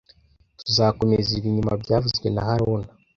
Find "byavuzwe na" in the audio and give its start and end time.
1.81-2.41